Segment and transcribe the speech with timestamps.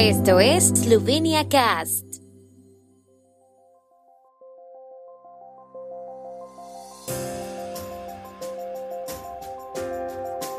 [0.00, 2.04] Esto es Slovenia Cast.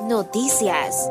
[0.03, 1.09] Noticias.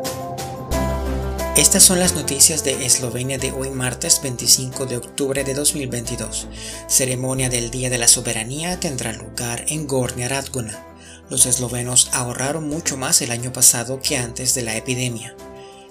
[1.57, 6.49] Estas son las noticias de Eslovenia de hoy martes 25 de octubre de 2022.
[6.87, 10.85] Ceremonia del Día de la Soberanía tendrá lugar en Gornja Radguna.
[11.31, 15.35] Los eslovenos ahorraron mucho más el año pasado que antes de la epidemia.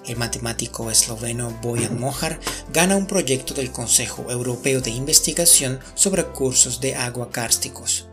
[0.08, 2.40] El matemático esloveno Bojan Mojar
[2.72, 8.06] gana un proyecto del Consejo Europeo de Investigación sobre cursos de agua cársticos.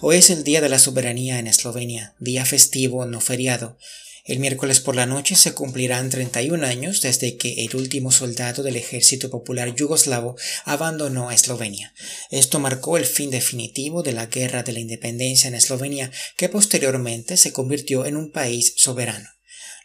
[0.00, 3.76] Hoy es el Día de la Soberanía en Eslovenia, día festivo no feriado.
[4.24, 8.76] El miércoles por la noche se cumplirán 31 años desde que el último soldado del
[8.76, 11.94] Ejército Popular Yugoslavo abandonó Eslovenia.
[12.30, 17.36] Esto marcó el fin definitivo de la Guerra de la Independencia en Eslovenia, que posteriormente
[17.36, 19.35] se convirtió en un país soberano.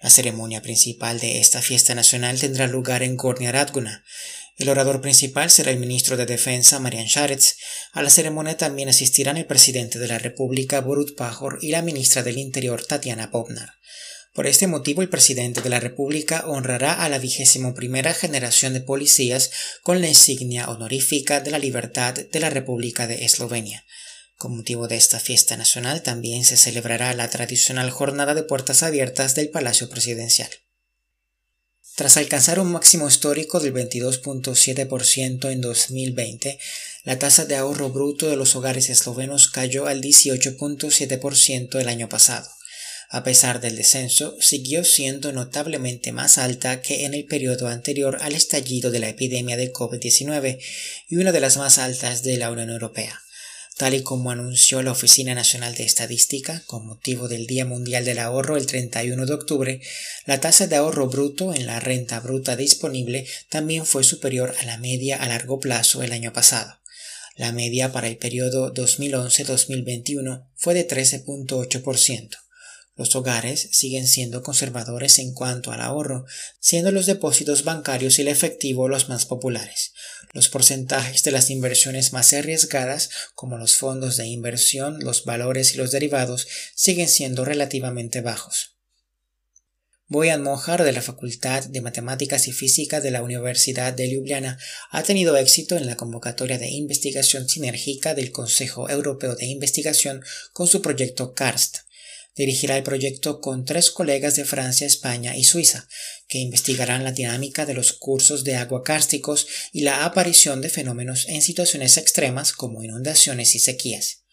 [0.01, 4.03] La ceremonia principal de esta fiesta nacional tendrá lugar en Radguna.
[4.57, 7.41] El orador principal será el ministro de Defensa Marian Šarec.
[7.93, 12.23] A la ceremonia también asistirán el presidente de la República Borut Pajor y la ministra
[12.23, 13.73] del Interior Tatiana Bobnar.
[14.33, 18.81] Por este motivo, el presidente de la República honrará a la vigésimo primera generación de
[18.81, 19.51] policías
[19.83, 23.85] con la insignia honorífica de la libertad de la República de Eslovenia.
[24.41, 29.35] Con motivo de esta fiesta nacional también se celebrará la tradicional jornada de puertas abiertas
[29.35, 30.49] del Palacio Presidencial.
[31.95, 36.57] Tras alcanzar un máximo histórico del 22.7% en 2020,
[37.03, 42.49] la tasa de ahorro bruto de los hogares eslovenos cayó al 18.7% el año pasado.
[43.11, 48.33] A pesar del descenso, siguió siendo notablemente más alta que en el periodo anterior al
[48.33, 50.59] estallido de la epidemia de COVID-19
[51.09, 53.21] y una de las más altas de la Unión Europea.
[53.81, 58.19] Tal y como anunció la Oficina Nacional de Estadística, con motivo del Día Mundial del
[58.19, 59.81] Ahorro el 31 de octubre,
[60.27, 64.77] la tasa de ahorro bruto en la renta bruta disponible también fue superior a la
[64.77, 66.79] media a largo plazo el año pasado.
[67.35, 72.37] La media para el periodo 2011-2021 fue de 13.8%.
[72.95, 76.25] Los hogares siguen siendo conservadores en cuanto al ahorro,
[76.59, 79.93] siendo los depósitos bancarios y el efectivo los más populares.
[80.33, 85.77] Los porcentajes de las inversiones más arriesgadas, como los fondos de inversión, los valores y
[85.77, 88.75] los derivados, siguen siendo relativamente bajos.
[90.11, 94.59] Boyan Mojar de la Facultad de Matemáticas y Física de la Universidad de Ljubljana
[94.89, 100.67] ha tenido éxito en la convocatoria de investigación sinérgica del Consejo Europeo de Investigación con
[100.67, 101.77] su proyecto CARST,
[102.35, 105.87] dirigirá el proyecto con tres colegas de Francia, España y Suiza,
[106.27, 111.27] que investigarán la dinámica de los cursos de agua cársticos y la aparición de fenómenos
[111.27, 114.23] en situaciones extremas como inundaciones y sequías.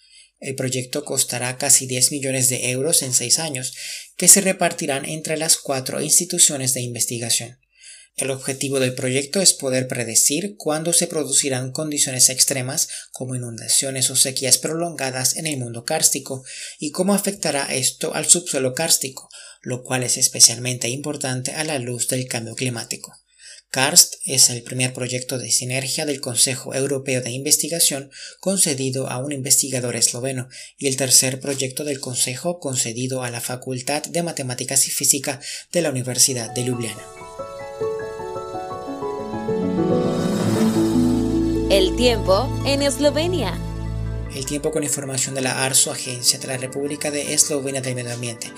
[0.41, 3.75] El proyecto costará casi 10 millones de euros en seis años,
[4.17, 7.59] que se repartirán entre las cuatro instituciones de investigación.
[8.19, 14.17] El objetivo del proyecto es poder predecir cuándo se producirán condiciones extremas como inundaciones o
[14.17, 16.45] sequías prolongadas en el mundo kárstico
[16.81, 19.29] y cómo afectará esto al subsuelo kárstico,
[19.63, 23.15] lo cual es especialmente importante a la luz del cambio climático.
[23.71, 29.31] KARST es el primer proyecto de sinergia del Consejo Europeo de Investigación concedido a un
[29.31, 34.91] investigador esloveno y el tercer proyecto del Consejo concedido a la Facultad de Matemáticas y
[34.91, 35.41] Física
[35.71, 37.28] de la Universidad de Ljubljana.
[41.71, 43.53] El tiempo en Eslovenia.
[44.35, 48.15] El tiempo con información de la ARSO, Agencia de la República de Eslovenia del Medio
[48.15, 48.51] Ambiente.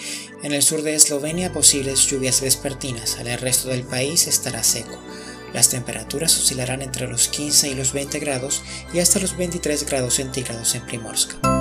[0.45, 4.97] En el sur de Eslovenia posibles lluvias vespertinas, en el resto del país estará seco.
[5.53, 8.63] Las temperaturas oscilarán entre los 15 y los 20 grados
[8.95, 11.60] y hasta los 23 grados centígrados en Primorska.